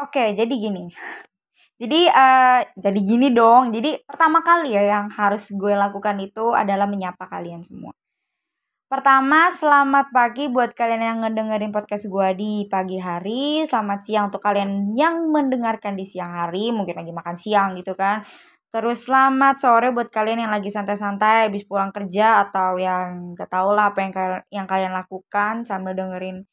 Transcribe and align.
Oke, 0.00 0.32
jadi 0.32 0.48
gini. 0.48 0.88
Jadi, 1.80 2.08
uh, 2.08 2.60
jadi 2.76 3.00
gini 3.00 3.28
dong. 3.32 3.72
Jadi 3.72 4.00
pertama 4.04 4.40
kali 4.40 4.72
ya 4.72 4.82
yang 4.84 5.06
harus 5.12 5.52
gue 5.52 5.72
lakukan 5.76 6.16
itu 6.20 6.52
adalah 6.56 6.88
menyapa 6.88 7.24
kalian 7.28 7.60
semua. 7.64 7.92
Pertama, 8.90 9.52
selamat 9.52 10.10
pagi 10.10 10.50
buat 10.50 10.74
kalian 10.74 11.02
yang 11.04 11.18
ngedengerin 11.22 11.70
podcast 11.70 12.10
gue 12.10 12.28
di 12.34 12.52
pagi 12.66 12.98
hari. 12.98 13.62
Selamat 13.62 14.02
siang 14.02 14.24
untuk 14.32 14.42
kalian 14.42 14.96
yang 14.98 15.30
mendengarkan 15.30 15.94
di 15.94 16.02
siang 16.02 16.32
hari, 16.34 16.74
mungkin 16.74 16.98
lagi 16.98 17.12
makan 17.14 17.36
siang 17.38 17.78
gitu 17.78 17.94
kan. 17.94 18.24
Terus 18.74 19.06
selamat 19.06 19.56
sore 19.62 19.88
buat 19.94 20.10
kalian 20.10 20.46
yang 20.46 20.52
lagi 20.54 20.70
santai-santai 20.74 21.50
habis 21.50 21.62
pulang 21.66 21.90
kerja 21.94 22.42
atau 22.46 22.78
yang 22.78 23.34
gak 23.38 23.50
tau 23.50 23.74
lah 23.74 23.90
apa 23.94 23.98
yang 24.06 24.12
yang 24.50 24.66
kalian 24.66 24.94
lakukan 24.94 25.66
sambil 25.66 25.94
dengerin 25.94 26.46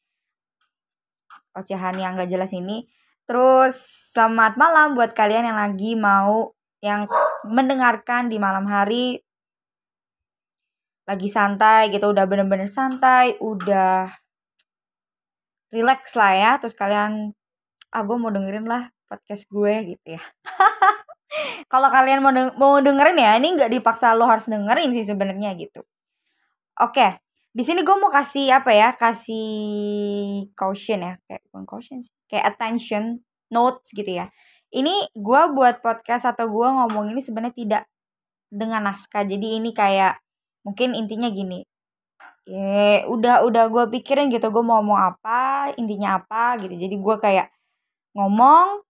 ocehan 1.58 1.94
yang 1.98 2.14
gak 2.14 2.30
jelas 2.30 2.54
ini. 2.54 2.86
Terus 3.28 3.76
selamat 4.16 4.56
malam 4.56 4.96
buat 4.96 5.12
kalian 5.12 5.52
yang 5.52 5.58
lagi 5.60 5.92
mau 5.92 6.56
yang 6.80 7.04
mendengarkan 7.44 8.32
di 8.32 8.40
malam 8.40 8.64
hari. 8.64 9.20
Lagi 11.04 11.28
santai 11.28 11.92
gitu 11.92 12.08
udah 12.08 12.24
bener-bener 12.24 12.72
santai 12.72 13.36
udah 13.36 14.08
relax 15.68 16.16
lah 16.16 16.32
ya. 16.32 16.52
Terus 16.56 16.72
kalian 16.72 17.36
ah 17.92 18.04
mau 18.04 18.32
dengerin 18.32 18.64
lah 18.64 18.88
podcast 19.04 19.44
gue 19.52 19.92
gitu 19.92 20.16
ya. 20.16 20.22
Kalau 21.72 21.92
kalian 21.92 22.24
mau 22.24 22.32
mau 22.56 22.80
dengerin 22.80 23.20
ya 23.20 23.36
ini 23.36 23.60
nggak 23.60 23.68
dipaksa 23.76 24.16
lo 24.16 24.24
harus 24.24 24.48
dengerin 24.48 24.88
sih 24.96 25.04
sebenarnya 25.04 25.52
gitu. 25.60 25.84
Oke 26.80 27.27
di 27.58 27.66
sini 27.66 27.82
gue 27.82 27.96
mau 27.98 28.06
kasih 28.06 28.54
apa 28.54 28.70
ya 28.70 28.94
kasih 28.94 29.50
caution 30.54 31.02
ya 31.02 31.18
kayak 31.26 31.42
bukan 31.50 31.66
caution 31.66 31.98
sih 31.98 32.14
kayak 32.30 32.54
attention 32.54 33.18
notes 33.50 33.90
gitu 33.90 34.06
ya. 34.06 34.30
Ini 34.70 35.10
gue 35.10 35.42
buat 35.58 35.82
podcast 35.82 36.30
atau 36.30 36.46
gue 36.46 36.68
ngomong 36.70 37.10
ini 37.10 37.18
sebenarnya 37.18 37.56
tidak 37.58 37.82
dengan 38.46 38.86
naskah. 38.86 39.26
Jadi 39.26 39.58
ini 39.58 39.74
kayak 39.74 40.22
mungkin 40.62 40.94
intinya 40.94 41.26
gini 41.34 41.66
ya 42.48 43.04
udah 43.10 43.44
udah 43.44 43.64
gue 43.68 43.84
pikirin 43.98 44.32
gitu 44.32 44.48
gue 44.48 44.62
mau 44.64 44.78
ngomong 44.78 45.18
apa 45.18 45.74
intinya 45.74 46.14
apa 46.22 46.62
gitu. 46.62 46.78
Jadi 46.78 46.94
gue 46.94 47.16
kayak 47.18 47.50
ngomong 48.14 48.86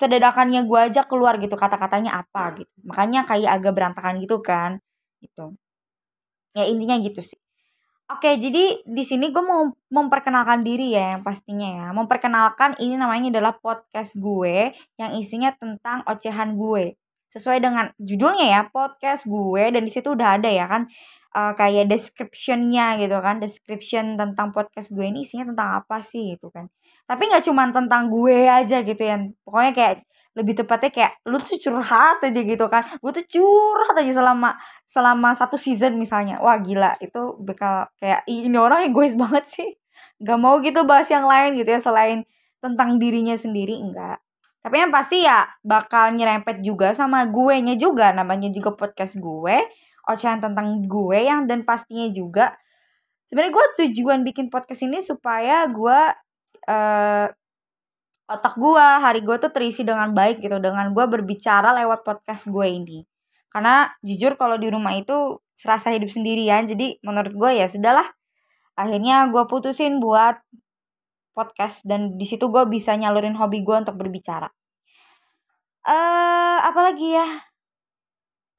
sedadakannya 0.00 0.64
gue 0.64 0.80
aja 0.88 1.04
keluar 1.04 1.36
gitu 1.36 1.52
kata-katanya 1.52 2.16
apa 2.24 2.64
gitu. 2.64 2.72
Makanya 2.80 3.28
kayak 3.28 3.60
agak 3.60 3.76
berantakan 3.76 4.16
gitu 4.24 4.40
kan 4.40 4.80
gitu. 5.20 5.52
Ya 6.56 6.64
intinya 6.64 6.96
gitu 6.96 7.20
sih 7.20 7.36
Oke, 8.10 8.34
jadi 8.42 8.82
di 8.82 9.04
sini 9.06 9.30
gue 9.30 9.38
mau 9.38 9.70
memperkenalkan 9.86 10.66
diri 10.66 10.98
ya 10.98 11.14
yang 11.14 11.22
pastinya 11.22 11.68
ya. 11.70 11.86
Memperkenalkan 11.94 12.74
ini 12.82 12.98
namanya 12.98 13.30
adalah 13.38 13.54
podcast 13.54 14.18
gue 14.18 14.74
yang 14.98 15.14
isinya 15.14 15.54
tentang 15.54 16.02
ocehan 16.10 16.58
gue. 16.58 16.98
Sesuai 17.30 17.62
dengan 17.62 17.94
judulnya 18.02 18.50
ya, 18.50 18.60
podcast 18.66 19.30
gue 19.30 19.62
dan 19.70 19.86
di 19.86 19.92
situ 19.94 20.10
udah 20.10 20.42
ada 20.42 20.50
ya 20.50 20.66
kan 20.66 20.90
uh, 21.38 21.54
kayak 21.54 21.86
descriptionnya 21.86 22.98
gitu 22.98 23.14
kan, 23.22 23.38
description 23.38 24.18
tentang 24.18 24.50
podcast 24.50 24.90
gue 24.90 25.06
ini 25.06 25.22
isinya 25.22 25.54
tentang 25.54 25.68
apa 25.78 26.02
sih 26.02 26.34
gitu 26.34 26.50
kan. 26.50 26.66
Tapi 27.06 27.30
nggak 27.30 27.46
cuma 27.46 27.70
tentang 27.70 28.10
gue 28.10 28.50
aja 28.50 28.82
gitu 28.82 29.02
ya. 29.06 29.22
Pokoknya 29.46 29.70
kayak 29.70 29.96
lebih 30.38 30.54
tepatnya 30.62 30.90
kayak 30.94 31.12
lu 31.26 31.42
tuh 31.42 31.58
curhat 31.58 32.22
aja 32.22 32.40
gitu 32.40 32.66
kan. 32.70 32.86
Gue 33.02 33.10
tuh 33.10 33.26
curhat 33.26 33.94
aja 33.98 34.12
selama 34.22 34.54
selama 34.86 35.34
satu 35.34 35.58
season 35.58 35.98
misalnya. 35.98 36.38
Wah 36.38 36.58
gila. 36.62 36.94
Itu 37.02 37.38
bakal 37.42 37.90
kayak 37.98 38.26
ini 38.30 38.54
orang 38.54 38.86
egois 38.86 39.14
banget 39.18 39.44
sih. 39.50 39.68
Gak 40.22 40.38
mau 40.38 40.60
gitu 40.62 40.86
bahas 40.86 41.08
yang 41.10 41.26
lain 41.26 41.58
gitu 41.58 41.70
ya 41.74 41.80
selain 41.82 42.24
tentang 42.62 43.00
dirinya 43.00 43.34
sendiri 43.34 43.74
enggak. 43.80 44.20
Tapi 44.60 44.76
yang 44.76 44.92
pasti 44.92 45.24
ya 45.24 45.48
bakal 45.64 46.12
nyerempet 46.12 46.60
juga 46.60 46.92
sama 46.92 47.24
gue 47.26 47.56
nya 47.64 47.74
juga. 47.74 48.12
Namanya 48.12 48.52
juga 48.52 48.76
podcast 48.76 49.18
gue 49.18 49.56
ocehan 50.08 50.42
tentang 50.42 50.84
gue 50.84 51.18
yang 51.22 51.46
dan 51.46 51.62
pastinya 51.62 52.08
juga 52.10 52.56
sebenarnya 53.30 53.52
gue 53.54 53.66
tujuan 53.86 54.26
bikin 54.26 54.50
podcast 54.50 54.82
ini 54.82 54.98
supaya 54.98 55.62
gue 55.70 56.00
uh, 56.66 57.26
otak 58.30 58.54
gue 58.54 58.86
hari 59.02 59.20
gue 59.26 59.36
tuh 59.42 59.50
terisi 59.50 59.82
dengan 59.82 60.14
baik 60.14 60.38
gitu 60.38 60.62
dengan 60.62 60.94
gue 60.94 61.04
berbicara 61.10 61.74
lewat 61.82 62.06
podcast 62.06 62.46
gue 62.46 62.66
ini. 62.70 63.02
Karena 63.50 63.90
jujur 64.06 64.38
kalau 64.38 64.54
di 64.54 64.70
rumah 64.70 64.94
itu 64.94 65.42
serasa 65.50 65.90
hidup 65.90 66.08
sendirian 66.08 66.70
jadi 66.70 67.02
menurut 67.02 67.34
gue 67.34 67.50
ya 67.58 67.66
sudahlah 67.66 68.06
akhirnya 68.78 69.28
gue 69.28 69.44
putusin 69.44 69.98
buat 69.98 70.40
podcast 71.34 71.82
dan 71.84 72.14
di 72.16 72.24
situ 72.24 72.46
gue 72.48 72.64
bisa 72.70 72.94
nyalurin 72.94 73.34
hobi 73.34 73.66
gue 73.66 73.76
untuk 73.76 73.98
berbicara. 73.98 74.48
Eh 75.84 75.92
uh, 75.92 76.58
apalagi 76.70 77.18
ya? 77.18 77.28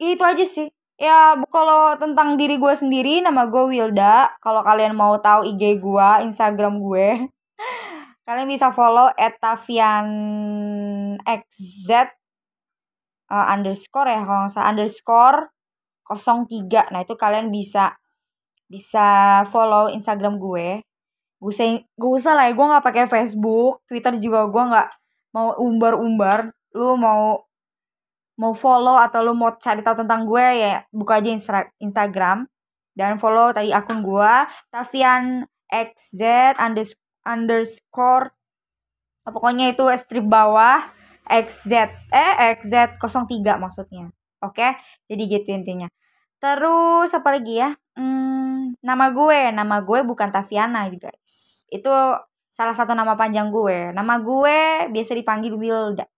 Itu 0.02 0.24
aja 0.28 0.44
sih. 0.44 0.68
Ya 1.00 1.34
kalau 1.50 1.98
tentang 1.98 2.38
diri 2.38 2.60
gue 2.60 2.74
sendiri 2.76 3.24
nama 3.24 3.48
gue 3.48 3.64
Wilda. 3.72 4.36
Kalau 4.44 4.62
kalian 4.62 4.94
mau 4.94 5.18
tahu 5.18 5.48
IG 5.48 5.80
gue 5.80 6.08
Instagram 6.28 6.78
gue 6.82 7.08
kalian 8.32 8.48
bisa 8.48 8.72
follow 8.72 9.12
etavian 9.20 10.08
xz 11.20 12.16
uh, 13.28 13.46
underscore 13.52 14.08
ya 14.08 14.24
kalau 14.24 14.48
nggak 14.48 14.56
salah 14.56 14.72
underscore 14.72 15.52
03 16.08 16.96
nah 16.96 17.04
itu 17.04 17.20
kalian 17.20 17.52
bisa 17.52 18.00
bisa 18.72 19.08
follow 19.52 19.92
Instagram 19.92 20.40
gue. 20.40 20.80
Gue 21.44 21.52
usah 21.52 21.68
gue 21.76 22.12
usah 22.16 22.34
lah 22.40 22.48
ya 22.48 22.56
gue 22.56 22.66
nggak 22.72 22.86
pakai 22.88 23.06
Facebook 23.12 23.84
Twitter 23.84 24.16
juga 24.16 24.48
gue 24.48 24.64
nggak 24.72 24.90
mau 25.36 25.52
umbar-umbar. 25.60 26.56
Lu 26.72 26.96
mau 26.96 27.44
mau 28.40 28.54
follow 28.56 28.96
atau 28.96 29.28
lu 29.28 29.36
mau 29.36 29.52
cari 29.60 29.84
tahu 29.84 30.08
tentang 30.08 30.24
gue 30.24 30.46
ya 30.56 30.88
buka 30.96 31.20
aja 31.20 31.30
Insta 31.36 31.68
Instagram. 31.84 32.48
Dan 32.96 33.20
follow 33.20 33.52
tadi 33.52 33.76
akun 33.76 34.04
gue 34.04 34.34
Tavian 34.72 35.44
XZ 35.68 36.20
underscore 36.60 37.01
underscore 37.28 38.34
pokoknya 39.26 39.72
itu 39.72 39.86
strip 39.98 40.26
bawah 40.26 40.90
xz 41.30 41.72
eh 42.12 42.34
xz 42.58 42.98
03 43.00 43.62
maksudnya. 43.62 44.10
Oke 44.42 44.76
jadi 45.06 45.24
gitu 45.30 45.54
intinya. 45.54 45.88
Terus 46.42 47.14
apa 47.14 47.38
lagi 47.38 47.62
ya? 47.62 47.78
Hmm, 47.94 48.74
nama 48.82 49.14
gue. 49.14 49.54
Nama 49.54 49.76
gue 49.86 50.00
bukan 50.02 50.34
Taviana 50.34 50.90
guys. 50.90 51.64
Itu 51.70 51.94
salah 52.50 52.76
satu 52.76 52.98
nama 52.98 53.14
panjang 53.14 53.54
gue. 53.54 53.94
Nama 53.94 54.14
gue 54.20 54.58
biasa 54.90 55.14
dipanggil 55.14 55.54
Wilda. 55.54 56.10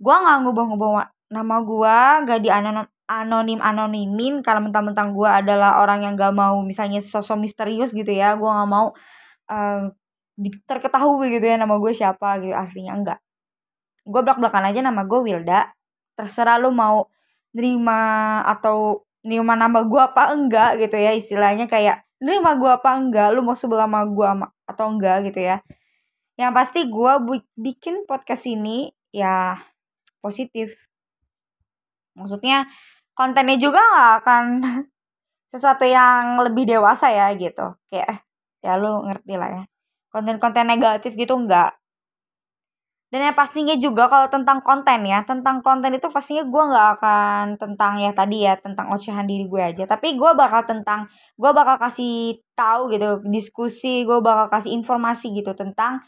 Gue 0.00 0.16
nggak 0.16 0.38
ngubah-ngubah 0.48 1.12
nama 1.32 1.56
gue 1.64 1.98
gak 2.30 2.40
di 2.46 2.50
anonim 2.52 2.86
anonim 3.04 3.60
anonimin 3.60 4.40
kalau 4.40 4.64
mentang-mentang 4.64 5.12
gue 5.12 5.28
adalah 5.28 5.82
orang 5.82 6.04
yang 6.06 6.14
gak 6.16 6.32
mau 6.32 6.62
misalnya 6.64 7.00
sosok 7.04 7.36
misterius 7.40 7.92
gitu 7.92 8.10
ya. 8.10 8.32
Gue 8.40 8.48
nggak 8.48 8.70
mau 8.70 8.96
uh, 9.52 9.92
terketahui 10.40 11.30
gitu 11.38 11.46
ya 11.46 11.56
nama 11.58 11.78
gue 11.78 11.92
siapa 11.94 12.42
gitu 12.42 12.54
aslinya 12.54 12.92
enggak. 12.94 13.18
Gue 14.04 14.20
belak 14.20 14.38
belakan 14.42 14.64
aja 14.70 14.80
nama 14.82 15.06
gue 15.06 15.20
Wilda. 15.22 15.70
Terserah 16.18 16.58
lu 16.58 16.74
mau 16.74 17.06
nerima 17.54 18.42
atau 18.42 19.06
nerima 19.24 19.54
nama 19.54 19.86
gue 19.86 20.02
apa 20.02 20.34
enggak 20.34 20.82
gitu 20.82 20.98
ya 20.98 21.14
istilahnya 21.14 21.70
kayak 21.70 22.04
nerima 22.18 22.58
gue 22.58 22.70
apa 22.70 22.90
enggak 22.98 23.32
lu 23.32 23.40
mau 23.46 23.56
sebelah 23.56 23.86
sama 23.86 24.04
gue 24.04 24.28
atau 24.66 24.86
enggak 24.90 25.30
gitu 25.30 25.40
ya. 25.40 25.62
Yang 26.34 26.52
pasti 26.52 26.80
gue 26.90 27.12
bikin 27.54 28.04
podcast 28.10 28.44
ini 28.50 28.90
ya 29.14 29.54
positif. 30.18 30.74
Maksudnya 32.18 32.66
kontennya 33.14 33.58
juga 33.58 33.78
gak 33.78 34.12
akan 34.22 34.44
sesuatu 35.54 35.86
yang 35.86 36.42
lebih 36.42 36.66
dewasa 36.66 37.10
ya 37.14 37.30
gitu. 37.38 37.78
Kayak 37.86 38.26
ya 38.64 38.74
lu 38.74 39.06
ngerti 39.06 39.34
lah 39.38 39.50
ya 39.62 39.64
konten-konten 40.14 40.70
negatif 40.70 41.18
gitu 41.18 41.34
enggak. 41.34 41.74
Dan 43.14 43.30
yang 43.30 43.36
pastinya 43.38 43.78
juga 43.78 44.10
kalau 44.10 44.26
tentang 44.26 44.58
konten 44.66 45.06
ya 45.06 45.22
tentang 45.22 45.62
konten 45.62 45.94
itu 45.94 46.10
pastinya 46.10 46.42
gue 46.50 46.62
nggak 46.66 46.88
akan 46.98 47.44
tentang 47.62 48.02
ya 48.02 48.10
tadi 48.10 48.42
ya 48.42 48.58
tentang 48.58 48.90
ocehan 48.90 49.22
diri 49.22 49.46
gue 49.46 49.62
aja. 49.62 49.86
Tapi 49.86 50.18
gue 50.18 50.30
bakal 50.34 50.66
tentang 50.66 51.06
gue 51.38 51.50
bakal 51.54 51.78
kasih 51.78 52.42
tahu 52.58 52.90
gitu 52.90 53.22
diskusi 53.30 54.02
gue 54.02 54.18
bakal 54.18 54.50
kasih 54.50 54.74
informasi 54.74 55.30
gitu 55.30 55.54
tentang 55.54 56.02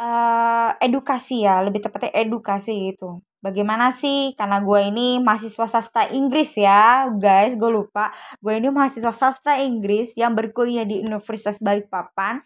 uh, 0.00 0.72
edukasi 0.80 1.44
ya 1.44 1.60
lebih 1.60 1.84
tepatnya 1.84 2.16
edukasi 2.16 2.72
gitu. 2.96 3.20
Bagaimana 3.44 3.92
sih 3.92 4.32
karena 4.32 4.64
gue 4.64 4.80
ini 4.88 5.20
mahasiswa 5.20 5.68
sastra 5.68 6.08
Inggris 6.08 6.56
ya 6.56 7.04
guys 7.20 7.52
gue 7.52 7.68
lupa. 7.68 8.08
Gue 8.40 8.56
ini 8.56 8.72
mahasiswa 8.72 9.12
sastra 9.12 9.60
Inggris 9.60 10.16
yang 10.16 10.32
berkuliah 10.32 10.88
di 10.88 11.04
Universitas 11.04 11.60
Balikpapan 11.60 12.40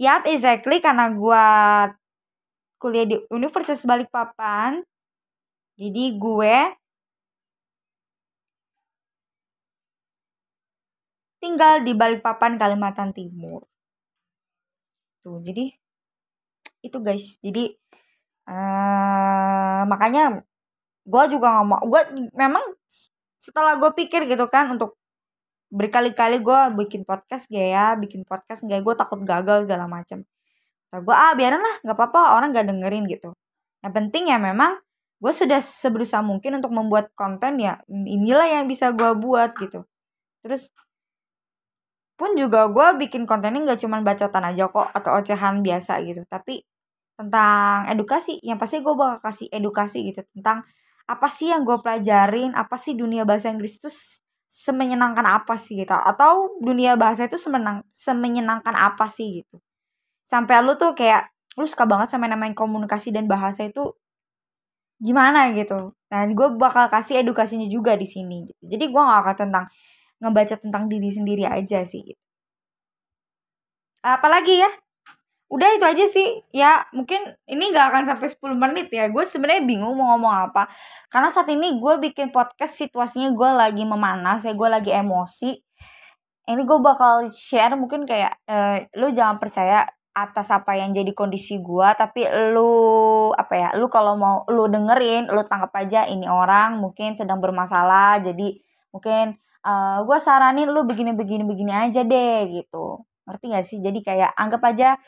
Yap, 0.00 0.24
exactly 0.24 0.80
karena 0.80 1.12
gue 1.12 1.46
kuliah 2.80 3.04
di 3.04 3.16
Universitas 3.28 3.84
Balikpapan. 3.84 4.80
Jadi 5.76 6.04
gue 6.16 6.56
tinggal 11.40 11.84
di 11.84 11.92
Balikpapan, 11.92 12.56
Kalimantan 12.56 13.12
Timur. 13.12 13.68
Tuh, 15.20 15.40
jadi 15.44 15.68
itu 16.80 16.98
guys. 17.04 17.36
Jadi 17.44 17.76
uh, 18.48 19.84
makanya 19.84 20.40
gue 21.04 21.24
juga 21.32 21.46
nggak 21.60 21.66
mau 21.68 21.80
gue 21.84 22.02
memang 22.36 22.64
setelah 23.40 23.76
gue 23.80 23.90
pikir 23.96 24.28
gitu 24.28 24.44
kan 24.52 24.68
untuk 24.72 24.99
berkali-kali 25.70 26.42
gue 26.42 26.60
bikin 26.84 27.02
podcast 27.06 27.46
gak 27.50 27.68
ya. 27.70 27.86
Bikin 27.96 28.26
podcast 28.26 28.66
gak 28.66 28.82
gue 28.82 28.94
takut 28.98 29.22
gagal 29.22 29.66
segala 29.66 29.86
macam 29.86 30.26
gue 30.98 31.14
ah 31.14 31.38
biarin 31.38 31.62
lah 31.62 31.76
nggak 31.86 31.94
apa-apa 31.94 32.34
orang 32.34 32.50
gak 32.50 32.66
dengerin 32.66 33.06
gitu. 33.06 33.30
Yang 33.86 33.92
penting 33.94 34.24
ya 34.34 34.38
memang 34.42 34.82
gue 35.20 35.32
sudah 35.32 35.62
seberusaha 35.62 36.24
mungkin 36.24 36.58
untuk 36.58 36.72
membuat 36.74 37.12
konten 37.14 37.60
ya 37.62 37.78
inilah 37.86 38.48
yang 38.50 38.66
bisa 38.66 38.90
gue 38.90 39.14
buat 39.14 39.54
gitu. 39.54 39.86
Terus 40.42 40.74
pun 42.18 42.34
juga 42.36 42.68
gue 42.68 42.88
bikin 43.06 43.24
kontennya 43.24 43.64
nggak 43.64 43.80
cuma 43.80 44.02
bacotan 44.04 44.44
aja 44.44 44.68
kok 44.68 44.88
atau 44.92 45.10
ocehan 45.22 45.62
biasa 45.62 46.02
gitu. 46.04 46.26
Tapi 46.26 46.64
tentang 47.14 47.86
edukasi 47.92 48.40
yang 48.42 48.56
pasti 48.58 48.80
gue 48.82 48.94
bakal 48.96 49.20
kasih 49.22 49.48
edukasi 49.52 49.98
gitu. 50.10 50.24
Tentang 50.34 50.66
apa 51.06 51.28
sih 51.30 51.52
yang 51.52 51.62
gue 51.62 51.78
pelajarin 51.80 52.56
apa 52.56 52.76
sih 52.80 52.96
dunia 52.98 53.22
bahasa 53.28 53.52
Inggris 53.52 53.78
itu 53.78 53.90
semenyenangkan 54.50 55.24
apa 55.24 55.54
sih 55.54 55.80
gitu. 55.80 55.94
Atau 55.94 56.58
dunia 56.60 56.98
bahasa 56.98 57.24
itu 57.30 57.38
semenang 57.38 57.86
semenyenangkan 57.94 58.74
apa 58.74 59.06
sih 59.06 59.42
gitu. 59.42 59.62
Sampai 60.26 60.60
lu 60.66 60.74
tuh 60.76 60.92
kayak 60.98 61.30
lu 61.58 61.66
suka 61.66 61.86
banget 61.86 62.10
sama 62.12 62.26
namanya 62.30 62.54
komunikasi 62.58 63.14
dan 63.14 63.26
bahasa 63.30 63.66
itu 63.70 63.94
gimana 65.00 65.40
gitu. 65.56 65.94
Nah 66.10 66.20
gue 66.28 66.48
bakal 66.60 66.86
kasih 66.92 67.22
edukasinya 67.24 67.68
juga 67.70 67.92
di 67.96 68.06
sini 68.08 68.44
gitu. 68.48 68.62
Jadi 68.66 68.84
gue 68.92 69.02
gak 69.02 69.20
akan 69.24 69.36
tentang 69.38 69.66
ngebaca 70.20 70.56
tentang 70.60 70.84
diri 70.92 71.08
sendiri 71.08 71.44
aja 71.48 71.80
sih 71.86 72.02
gitu. 72.04 72.20
apalagi 74.00 74.64
ya 74.64 74.70
udah 75.50 75.68
itu 75.76 75.84
aja 75.84 76.04
sih. 76.06 76.28
Ya 76.54 76.86
mungkin 76.94 77.18
ini 77.50 77.74
gak 77.74 77.90
akan 77.90 78.02
sampai 78.06 78.26
10 78.30 78.54
menit 78.54 78.86
ya. 78.94 79.10
Gue 79.10 79.26
sebenarnya 79.26 79.66
bingung 79.66 79.98
mau 79.98 80.14
ngomong 80.14 80.50
apa. 80.50 80.70
Karena 81.10 81.28
saat 81.28 81.50
ini 81.50 81.76
gue 81.76 81.94
bikin 81.98 82.30
podcast 82.30 82.78
situasinya 82.78 83.34
gue 83.34 83.50
lagi 83.50 83.82
memanas 83.82 84.46
ya 84.46 84.54
gue 84.54 84.68
lagi 84.70 84.94
emosi. 84.94 85.50
Ini 86.50 86.62
gue 86.62 86.78
bakal 86.78 87.26
share 87.30 87.74
mungkin 87.74 88.06
kayak 88.06 88.38
eh, 88.46 88.86
lu 88.94 89.10
jangan 89.10 89.42
percaya 89.42 89.86
atas 90.10 90.50
apa 90.50 90.74
yang 90.74 90.90
jadi 90.90 91.14
kondisi 91.14 91.62
gue 91.62 91.88
tapi 91.94 92.26
lu 92.50 93.30
apa 93.30 93.54
ya 93.54 93.68
lu 93.78 93.86
kalau 93.86 94.18
mau 94.18 94.42
lu 94.50 94.66
dengerin 94.66 95.30
lu 95.30 95.46
tangkap 95.46 95.70
aja 95.78 96.10
ini 96.10 96.26
orang 96.30 96.78
mungkin 96.78 97.18
sedang 97.18 97.42
bermasalah. 97.42 98.22
Jadi 98.22 98.54
mungkin 98.94 99.34
eh, 99.66 99.98
gue 100.06 100.18
saranin 100.22 100.70
lu 100.70 100.86
begini 100.86 101.10
begini 101.14 101.42
begini 101.42 101.74
aja 101.74 102.06
deh 102.06 102.46
gitu. 102.54 103.02
Ngerti 103.26 103.44
gak 103.54 103.66
sih? 103.66 103.78
Jadi 103.78 103.98
kayak 104.02 104.34
anggap 104.34 104.62
aja 104.66 104.98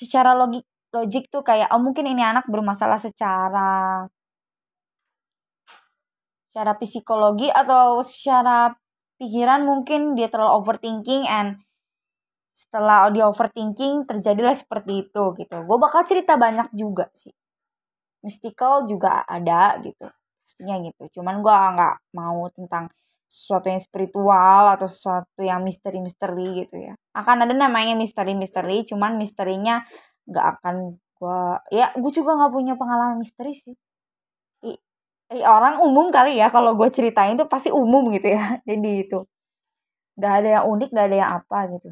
secara 0.00 0.32
logik 0.32 0.64
logik 0.96 1.28
tuh 1.28 1.44
kayak 1.44 1.68
oh 1.70 1.82
mungkin 1.82 2.08
ini 2.08 2.24
anak 2.24 2.48
bermasalah 2.48 2.96
secara 2.96 4.08
secara 6.50 6.72
psikologi 6.80 7.46
atau 7.52 8.00
secara 8.02 8.74
pikiran 9.20 9.62
mungkin 9.62 10.16
dia 10.16 10.32
terlalu 10.32 10.64
overthinking 10.64 11.28
and 11.28 11.60
setelah 12.56 13.06
dia 13.12 13.28
overthinking 13.28 14.08
terjadilah 14.08 14.56
seperti 14.56 15.06
itu 15.06 15.22
gitu. 15.38 15.56
Gue 15.64 15.78
bakal 15.78 16.02
cerita 16.08 16.34
banyak 16.34 16.72
juga 16.74 17.06
sih. 17.14 17.32
Mystical 18.24 18.88
juga 18.90 19.22
ada 19.24 19.78
gitu. 19.80 20.10
Pastinya 20.44 20.76
gitu. 20.82 21.20
Cuman 21.20 21.40
gue 21.40 21.54
nggak 21.54 21.96
mau 22.18 22.50
tentang 22.50 22.90
sesuatu 23.30 23.70
yang 23.70 23.78
spiritual 23.78 24.74
atau 24.74 24.90
sesuatu 24.90 25.40
yang 25.40 25.62
misteri-misteri 25.62 26.66
gitu 26.66 26.76
ya. 26.90 26.94
Akan 27.14 27.46
ada 27.46 27.54
namanya 27.54 27.94
misteri-misteri, 27.94 28.82
cuman 28.90 29.14
misterinya 29.14 29.86
gak 30.26 30.58
akan 30.58 30.98
gua 31.20 31.60
ya 31.70 31.92
gue 31.94 32.12
juga 32.16 32.32
nggak 32.32 32.52
punya 32.52 32.74
pengalaman 32.74 33.22
misteri 33.22 33.54
sih. 33.54 33.76
I, 34.66 34.74
orang 35.46 35.78
umum 35.78 36.10
kali 36.10 36.42
ya 36.42 36.50
kalau 36.50 36.74
gue 36.74 36.90
ceritain 36.90 37.38
tuh 37.38 37.46
pasti 37.46 37.70
umum 37.70 38.10
gitu 38.10 38.34
ya. 38.34 38.58
Jadi 38.68 38.90
itu 39.06 39.18
gak 40.18 40.32
ada 40.42 40.48
yang 40.60 40.64
unik, 40.66 40.90
gak 40.90 41.06
ada 41.06 41.16
yang 41.22 41.30
apa 41.38 41.58
gitu. 41.78 41.88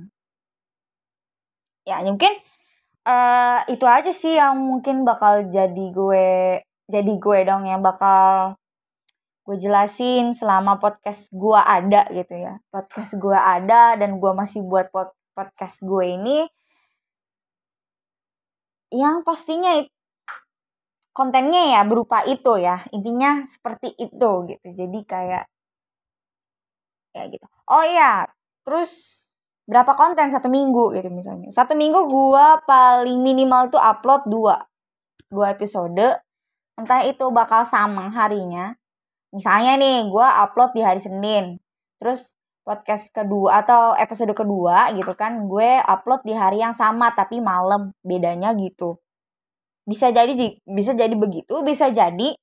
Ya 1.89 2.03
mungkin 2.05 2.33
uh, 3.09 3.59
itu 3.71 3.85
aja 3.89 4.13
sih 4.13 4.37
yang 4.37 4.59
mungkin 4.59 5.07
bakal 5.09 5.49
jadi 5.49 5.85
gue 5.95 6.29
jadi 6.89 7.13
gue 7.21 7.39
dong 7.49 7.65
yang 7.65 7.81
bakal 7.81 8.58
gue 9.49 9.57
jelasin 9.57 10.37
selama 10.37 10.77
podcast 10.77 11.33
gue 11.33 11.57
ada 11.57 12.05
gitu 12.13 12.37
ya. 12.37 12.61
Podcast 12.69 13.17
gue 13.17 13.33
ada 13.33 13.97
dan 13.97 14.21
gue 14.21 14.33
masih 14.37 14.61
buat 14.61 14.93
pod 14.93 15.17
podcast 15.33 15.81
gue 15.81 16.05
ini 16.05 16.45
yang 18.93 19.25
pastinya 19.25 19.81
kontennya 21.17 21.81
ya 21.81 21.89
berupa 21.89 22.29
itu 22.29 22.61
ya. 22.61 22.85
Intinya 22.93 23.49
seperti 23.49 23.97
itu 23.97 24.31
gitu. 24.53 24.67
Jadi 24.69 25.01
kayak 25.09 25.49
ya 27.17 27.23
gitu. 27.33 27.49
Oh 27.73 27.85
iya 27.89 28.29
terus 28.69 29.25
berapa 29.65 29.97
konten 29.97 30.29
satu 30.29 30.53
minggu 30.53 30.93
gitu 30.93 31.09
misalnya. 31.09 31.49
Satu 31.49 31.73
minggu 31.73 32.05
gue 32.05 32.47
paling 32.69 33.17
minimal 33.25 33.73
tuh 33.73 33.81
upload 33.81 34.29
dua 34.29 34.61
dua 35.33 35.57
episode. 35.57 36.21
Entah 36.77 37.01
itu 37.09 37.25
bakal 37.33 37.65
sama 37.65 38.13
harinya 38.13 38.77
misalnya 39.35 39.77
nih 39.81 40.09
gue 40.09 40.27
upload 40.47 40.71
di 40.77 40.83
hari 40.85 41.01
Senin. 41.03 41.61
Terus 42.01 42.37
podcast 42.63 43.11
kedua 43.17 43.65
atau 43.65 43.97
episode 43.97 44.33
kedua 44.37 44.93
gitu 44.93 45.17
kan 45.17 45.49
gue 45.49 45.81
upload 45.89 46.21
di 46.25 46.35
hari 46.37 46.61
yang 46.61 46.77
sama 46.77 47.13
tapi 47.17 47.41
malam. 47.43 47.93
Bedanya 48.05 48.53
gitu. 48.57 49.01
Bisa 49.89 50.13
jadi 50.13 50.33
bisa 50.69 50.93
jadi 50.93 51.15
begitu 51.17 51.65
bisa 51.65 51.89
jadi 51.89 52.37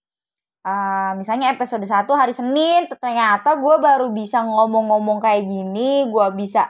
uh, 0.66 1.12
misalnya 1.16 1.54
episode 1.54 1.86
satu 1.86 2.18
hari 2.18 2.34
Senin 2.34 2.90
ternyata 2.90 3.56
gue 3.56 3.76
baru 3.78 4.10
bisa 4.10 4.42
ngomong-ngomong 4.42 5.22
kayak 5.22 5.46
gini 5.46 6.10
gue 6.10 6.28
bisa 6.34 6.68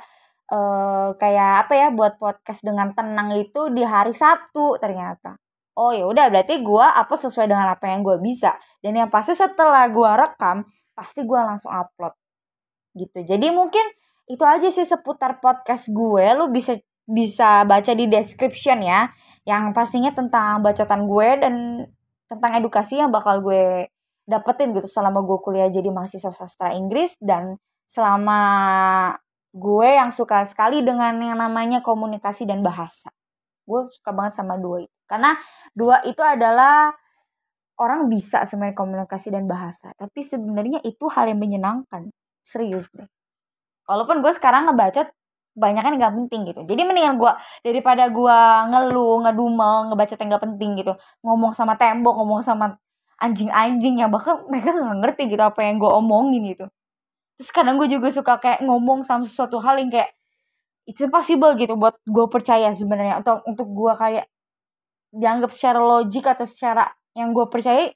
uh, 0.52 1.16
kayak 1.16 1.66
apa 1.66 1.74
ya 1.74 1.88
buat 1.96 2.20
podcast 2.20 2.62
dengan 2.68 2.92
tenang 2.92 3.34
itu 3.40 3.72
di 3.72 3.82
hari 3.88 4.12
Sabtu 4.12 4.76
ternyata 4.84 5.40
oh 5.76 5.92
ya 5.92 6.08
udah 6.08 6.32
berarti 6.32 6.64
gue 6.64 6.86
upload 6.96 7.22
sesuai 7.28 7.48
dengan 7.52 7.68
apa 7.76 7.92
yang 7.92 8.02
gue 8.02 8.18
bisa. 8.24 8.56
Dan 8.80 8.96
yang 8.96 9.12
pasti 9.12 9.36
setelah 9.36 9.86
gue 9.92 10.12
rekam 10.16 10.64
pasti 10.96 11.22
gue 11.28 11.40
langsung 11.40 11.72
upload. 11.72 12.16
Gitu. 12.96 13.28
Jadi 13.28 13.48
mungkin 13.52 13.84
itu 14.26 14.42
aja 14.42 14.72
sih 14.72 14.88
seputar 14.88 15.44
podcast 15.44 15.92
gue. 15.92 16.26
Lu 16.34 16.50
bisa 16.50 16.80
bisa 17.06 17.68
baca 17.68 17.94
di 17.94 18.10
description 18.10 18.82
ya 18.82 19.12
yang 19.46 19.76
pastinya 19.78 20.10
tentang 20.10 20.66
bacotan 20.66 21.06
gue 21.06 21.30
dan 21.38 21.54
tentang 22.26 22.52
edukasi 22.58 22.98
yang 22.98 23.14
bakal 23.14 23.46
gue 23.46 23.94
dapetin 24.26 24.74
gitu 24.74 24.90
selama 24.90 25.22
gue 25.22 25.38
kuliah 25.38 25.70
jadi 25.70 25.92
mahasiswa 25.92 26.32
sastra 26.32 26.72
Inggris. 26.72 27.20
Dan 27.20 27.60
selama 27.86 28.40
gue 29.52 29.90
yang 29.92 30.10
suka 30.16 30.48
sekali 30.48 30.82
dengan 30.82 31.20
yang 31.20 31.38
namanya 31.38 31.84
komunikasi 31.84 32.48
dan 32.48 32.64
bahasa 32.64 33.12
gue 33.66 33.80
suka 33.92 34.12
banget 34.14 34.34
sama 34.38 34.56
dua 34.62 34.86
itu. 34.86 34.96
Karena 35.06 35.38
dua 35.74 36.02
itu 36.06 36.22
adalah 36.22 36.94
orang 37.82 38.08
bisa 38.08 38.46
sebenarnya 38.48 38.78
komunikasi 38.78 39.34
dan 39.34 39.46
bahasa. 39.50 39.92
Tapi 39.98 40.22
sebenarnya 40.24 40.80
itu 40.86 41.06
hal 41.12 41.28
yang 41.28 41.42
menyenangkan. 41.42 42.10
Serius 42.46 42.94
deh. 42.94 43.10
Walaupun 43.86 44.22
gue 44.22 44.32
sekarang 44.34 44.70
ngebaca 44.70 45.10
banyak 45.56 45.82
kan 45.82 45.94
nggak 45.96 46.14
penting 46.26 46.42
gitu. 46.52 46.62
Jadi 46.68 46.82
mendingan 46.84 47.16
gue 47.16 47.32
daripada 47.64 48.12
gue 48.12 48.40
ngeluh 48.70 49.24
ngedumel 49.24 49.92
ngebaca 49.92 50.14
yang 50.20 50.28
nggak 50.36 50.44
penting 50.44 50.70
gitu. 50.80 50.94
Ngomong 51.24 51.52
sama 51.56 51.80
tembok 51.80 52.16
ngomong 52.22 52.42
sama 52.44 52.76
anjing-anjing 53.24 54.04
yang 54.04 54.12
bahkan 54.12 54.44
mereka 54.52 54.76
nggak 54.76 55.00
ngerti 55.00 55.22
gitu 55.32 55.44
apa 55.44 55.60
yang 55.64 55.80
gue 55.80 55.88
omongin 55.88 56.44
gitu. 56.52 56.68
Terus 57.40 57.50
kadang 57.52 57.80
gue 57.80 57.88
juga 57.88 58.12
suka 58.12 58.40
kayak 58.40 58.64
ngomong 58.68 59.04
sama 59.04 59.24
sesuatu 59.24 59.60
hal 59.64 59.80
yang 59.80 59.92
kayak 59.92 60.12
it's 60.86 61.02
impossible 61.02 61.54
gitu 61.58 61.74
buat 61.76 61.98
gue 62.06 62.26
percaya 62.30 62.70
sebenarnya 62.72 63.22
atau 63.26 63.42
untuk 63.50 63.70
gue 63.74 63.94
kayak 63.98 64.26
dianggap 65.16 65.50
secara 65.50 65.80
logik 65.82 66.26
atau 66.30 66.46
secara 66.46 66.86
yang 67.18 67.32
gue 67.32 67.46
percaya 67.50 67.90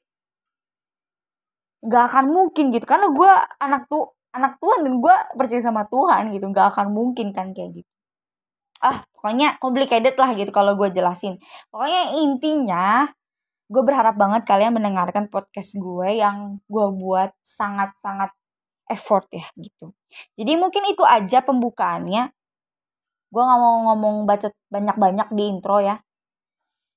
gak 1.83 2.03
akan 2.11 2.25
mungkin 2.31 2.71
gitu. 2.73 2.85
Karena 2.87 3.11
gue 3.11 3.31
anak 3.61 3.87
tuh 3.87 4.15
anak 4.35 4.57
Tuhan 4.61 4.85
dan 4.85 4.93
gue 4.99 5.15
percaya 5.35 5.61
sama 5.61 5.83
Tuhan 5.87 6.33
gitu 6.33 6.45
gak 6.51 6.75
akan 6.75 6.91
mungkin 6.91 7.31
kan 7.35 7.51
kayak 7.51 7.83
gitu. 7.83 7.91
Ah 8.79 9.03
pokoknya 9.11 9.59
complicated 9.59 10.15
lah 10.15 10.31
gitu 10.33 10.51
kalau 10.55 10.73
gue 10.79 10.89
jelasin. 10.91 11.37
Pokoknya 11.67 12.15
intinya 12.15 13.11
gue 13.69 13.83
berharap 13.85 14.17
banget 14.17 14.47
kalian 14.49 14.73
mendengarkan 14.73 15.29
podcast 15.29 15.77
gue 15.77 16.09
yang 16.17 16.63
gue 16.65 16.87
buat 16.95 17.35
sangat-sangat 17.45 18.33
effort 18.89 19.29
ya 19.29 19.45
gitu. 19.59 19.93
Jadi 20.39 20.57
mungkin 20.57 20.81
itu 20.89 21.05
aja 21.05 21.45
pembukaannya 21.45 22.38
gue 23.29 23.41
gak 23.41 23.59
mau 23.61 23.75
ngomong 23.93 24.15
bacot 24.29 24.53
banyak-banyak 24.73 25.27
di 25.37 25.43
intro 25.49 25.77
ya. 25.81 25.95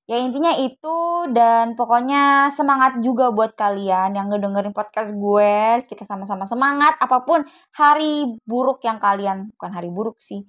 Ya 0.03 0.19
intinya 0.19 0.51
itu 0.59 0.97
dan 1.31 1.79
pokoknya 1.79 2.51
semangat 2.51 2.99
juga 2.99 3.31
buat 3.31 3.55
kalian 3.55 4.19
yang 4.19 4.27
ngedengerin 4.27 4.75
podcast 4.75 5.15
gue. 5.15 5.79
Kita 5.87 6.03
sama-sama 6.03 6.43
semangat 6.43 6.99
apa 6.99 7.23
pun 7.23 7.47
hari 7.79 8.35
buruk 8.43 8.83
yang 8.83 8.99
kalian 8.99 9.53
bukan 9.55 9.71
hari 9.71 9.87
buruk 9.87 10.19
sih 10.19 10.43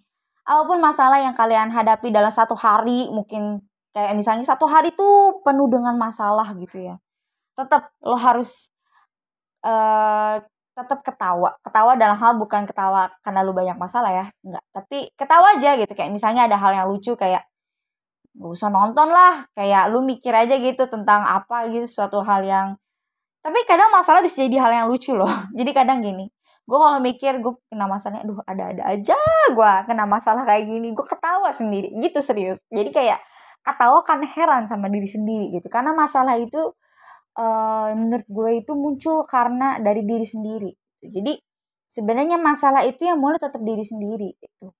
apa 0.44 0.62
pun 0.68 0.78
masalah 0.78 1.18
yang 1.24 1.32
kalian 1.32 1.72
hadapi 1.72 2.12
dalam 2.12 2.28
satu 2.28 2.52
hari 2.52 3.08
mungkin 3.08 3.64
kayak 3.96 4.12
misalnya 4.12 4.44
satu 4.44 4.68
hari 4.68 4.92
tuh 4.92 5.40
penuh 5.40 5.68
dengan 5.72 5.96
masalah 5.96 6.52
gitu 6.60 6.84
ya 6.84 7.00
tetap 7.56 7.88
lo 8.04 8.16
harus 8.20 8.68
uh, 9.64 10.44
tetap 10.74 11.00
ketawa. 11.06 11.54
Ketawa 11.62 11.94
dalam 11.94 12.18
hal 12.18 12.34
bukan 12.36 12.66
ketawa 12.66 13.10
karena 13.22 13.40
lu 13.46 13.54
banyak 13.54 13.78
masalah 13.78 14.10
ya 14.10 14.26
enggak. 14.42 14.64
Tapi 14.74 14.98
ketawa 15.14 15.54
aja 15.56 15.70
gitu 15.78 15.92
kayak 15.94 16.10
misalnya 16.10 16.50
ada 16.50 16.58
hal 16.58 16.74
yang 16.74 16.86
lucu 16.90 17.14
kayak 17.14 17.46
gak 18.34 18.50
usah 18.50 18.66
nonton 18.66 19.14
lah 19.14 19.46
kayak 19.54 19.94
lu 19.94 20.02
mikir 20.02 20.34
aja 20.34 20.58
gitu 20.58 20.90
tentang 20.90 21.22
apa 21.22 21.70
gitu 21.70 21.86
suatu 21.86 22.18
hal 22.26 22.42
yang 22.42 22.68
tapi 23.46 23.62
kadang 23.62 23.94
masalah 23.94 24.18
bisa 24.18 24.42
jadi 24.42 24.58
hal 24.58 24.72
yang 24.74 24.86
lucu 24.90 25.12
loh. 25.14 25.28
Jadi 25.58 25.70
kadang 25.76 26.00
gini 26.02 26.26
gue 26.64 26.78
kalau 26.80 26.96
mikir 26.96 27.44
gue 27.44 27.52
kena 27.68 27.84
masalahnya 27.84 28.24
aduh 28.24 28.40
ada-ada 28.48 28.82
aja 28.88 29.18
gue 29.52 29.72
kena 29.84 30.08
masalah 30.08 30.48
kayak 30.48 30.64
gini 30.64 30.96
gue 30.96 31.06
ketawa 31.06 31.52
sendiri 31.52 31.92
gitu 32.00 32.18
serius. 32.24 32.58
Jadi 32.72 32.88
kayak 32.90 33.20
ketawa 33.64 34.00
kan 34.04 34.24
heran 34.24 34.64
sama 34.64 34.88
diri 34.88 35.08
sendiri 35.08 35.52
gitu 35.52 35.68
karena 35.68 35.92
masalah 35.92 36.36
itu 36.40 36.72
uh, 37.38 37.90
menurut 37.94 38.26
gue 38.26 38.50
itu 38.62 38.72
muncul 38.74 39.22
karena 39.26 39.78
dari 39.82 40.02
diri 40.06 40.26
sendiri. 40.26 40.70
Jadi 41.04 41.36
sebenarnya 41.90 42.40
masalah 42.40 42.82
itu 42.86 43.06
yang 43.06 43.20
mulai 43.20 43.38
tetap 43.38 43.60
diri 43.62 43.84
sendiri 43.84 44.34
gitu. 44.38 44.74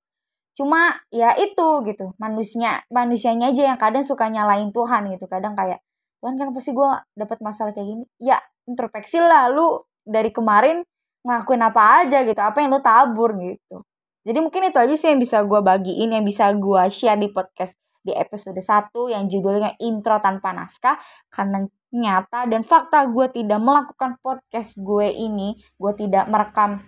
Cuma 0.55 0.99
ya 1.11 1.35
itu 1.39 1.69
gitu. 1.87 2.15
Manusia 2.19 2.83
manusianya 2.91 3.51
aja 3.51 3.63
yang 3.75 3.79
kadang 3.79 4.03
suka 4.07 4.31
nyalain 4.31 4.71
Tuhan 4.71 5.11
gitu. 5.11 5.27
Kadang 5.27 5.59
kayak 5.59 5.83
Tuhan 6.23 6.35
kan 6.41 6.49
pasti 6.55 6.71
gue 6.73 6.91
dapat 7.19 7.39
masalah 7.43 7.71
kayak 7.75 7.87
gini? 7.87 8.05
Ya 8.23 8.39
introspeksi 8.67 9.21
lah 9.21 9.51
lu 9.51 9.83
dari 10.07 10.31
kemarin 10.31 10.83
ngelakuin 11.27 11.63
apa 11.63 12.07
aja 12.07 12.23
gitu. 12.23 12.39
Apa 12.39 12.63
yang 12.63 12.71
lu 12.75 12.81
tabur 12.81 13.35
gitu. 13.39 13.83
Jadi 14.25 14.39
mungkin 14.41 14.73
itu 14.73 14.79
aja 14.81 14.95
sih 14.97 15.13
yang 15.13 15.21
bisa 15.21 15.45
gue 15.45 15.61
bagiin 15.61 16.11
yang 16.17 16.25
bisa 16.25 16.49
gue 16.57 16.83
share 16.89 17.21
di 17.21 17.29
podcast 17.29 17.77
di 18.05 18.13
episode 18.13 18.57
1 18.61 18.93
yang 19.13 19.25
judulnya 19.33 19.81
intro 19.81 20.21
tanpa 20.21 20.53
naskah 20.53 21.01
karena 21.33 21.65
nyata 21.95 22.51
dan 22.51 22.67
fakta 22.67 23.07
gue 23.07 23.31
tidak 23.31 23.63
melakukan 23.63 24.19
podcast 24.19 24.75
gue 24.83 25.15
ini 25.15 25.55
gue 25.79 25.93
tidak 25.95 26.27
merekam 26.27 26.83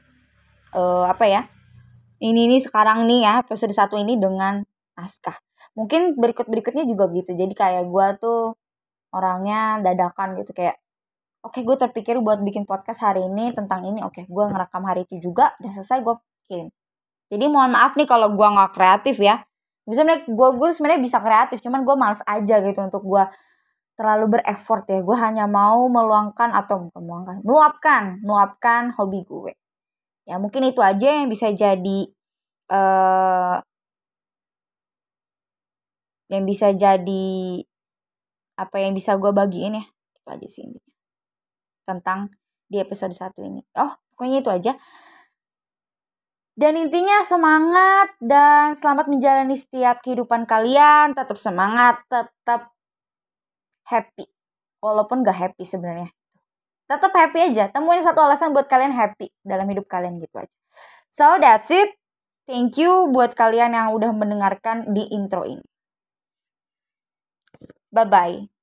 uh, 0.74 1.06
apa 1.06 1.24
ya 1.30 1.40
ini 2.18 2.50
nih 2.50 2.60
sekarang 2.66 3.06
nih 3.06 3.22
ya 3.22 3.32
episode 3.44 3.70
satu 3.76 4.00
ini 4.00 4.16
dengan 4.16 4.64
naskah. 4.96 5.36
Mungkin 5.76 6.16
berikut 6.16 6.48
berikutnya 6.48 6.88
juga 6.88 7.12
gitu. 7.12 7.36
Jadi 7.36 7.52
kayak 7.52 7.84
gue 7.92 8.06
tuh 8.16 8.56
orangnya 9.12 9.84
dadakan 9.84 10.32
gitu 10.40 10.56
kayak 10.56 10.80
oke 11.44 11.52
okay, 11.52 11.62
gue 11.62 11.76
terpikir 11.76 12.16
buat 12.24 12.40
bikin 12.40 12.64
podcast 12.64 13.04
hari 13.04 13.28
ini 13.28 13.52
tentang 13.52 13.84
ini. 13.84 14.00
Oke 14.00 14.24
okay, 14.24 14.32
gue 14.32 14.44
ngerekam 14.48 14.82
hari 14.88 15.04
itu 15.04 15.28
juga 15.28 15.52
dan 15.60 15.76
selesai 15.76 16.00
gue 16.00 16.16
kirim 16.48 16.68
jadi 17.26 17.44
mohon 17.50 17.74
maaf 17.74 17.98
nih 17.98 18.06
kalau 18.06 18.30
gue 18.32 18.46
nggak 18.46 18.70
kreatif 18.74 19.18
ya. 19.18 19.42
Bisa 19.86 20.02
gue 20.06 20.48
gue 20.58 20.68
sebenarnya 20.74 21.02
bisa 21.02 21.18
kreatif 21.22 21.58
cuman 21.62 21.82
gue 21.86 21.94
males 21.98 22.22
aja 22.26 22.56
gitu 22.62 22.80
untuk 22.82 23.02
gue 23.06 23.24
terlalu 23.96 24.38
berefort 24.38 24.84
ya. 24.86 25.00
Gue 25.00 25.16
hanya 25.16 25.48
mau 25.48 25.88
meluangkan 25.88 26.52
atau 26.52 26.92
meluangkan 26.92 27.40
meluapkan 27.42 28.20
meluapkan 28.20 28.92
hobi 28.94 29.24
gue. 29.24 29.52
Ya 30.28 30.36
mungkin 30.36 30.68
itu 30.68 30.84
aja 30.84 31.16
yang 31.16 31.32
bisa 31.32 31.50
jadi 31.50 31.98
uh, 32.70 33.58
yang 36.28 36.44
bisa 36.44 36.76
jadi 36.76 37.26
apa 38.56 38.76
yang 38.80 38.92
bisa 38.92 39.16
gue 39.16 39.32
bagiin 39.32 39.80
ya. 39.80 39.84
Itu 39.88 40.28
aja 40.28 40.46
sih 40.46 40.62
intinya. 40.68 40.94
Tentang 41.88 42.20
di 42.68 42.76
episode 42.78 43.16
satu 43.16 43.40
ini. 43.42 43.64
Oh 43.80 43.96
pokoknya 44.14 44.44
itu 44.44 44.50
aja. 44.52 44.72
Dan 46.56 46.72
intinya 46.80 47.20
semangat 47.20 48.16
dan 48.16 48.72
selamat 48.72 49.12
menjalani 49.12 49.56
setiap 49.56 50.00
kehidupan 50.00 50.48
kalian. 50.48 51.12
Tetap 51.12 51.36
semangat 51.36 52.00
tetap 52.08 52.75
happy. 53.86 54.26
Walaupun 54.82 55.24
gak 55.26 55.38
happy 55.38 55.64
sebenarnya. 55.64 56.10
Tetap 56.86 57.10
happy 57.10 57.50
aja. 57.50 57.70
Temuin 57.70 58.02
satu 58.02 58.22
alasan 58.22 58.54
buat 58.54 58.70
kalian 58.70 58.94
happy 58.94 59.30
dalam 59.42 59.66
hidup 59.66 59.90
kalian 59.90 60.22
gitu 60.22 60.38
aja. 60.38 60.56
So 61.10 61.38
that's 61.42 61.72
it. 61.74 61.96
Thank 62.46 62.78
you 62.78 63.10
buat 63.10 63.34
kalian 63.34 63.74
yang 63.74 63.90
udah 63.90 64.14
mendengarkan 64.14 64.94
di 64.94 65.02
intro 65.10 65.42
ini. 65.42 65.66
Bye 67.90 68.06
bye 68.06 68.55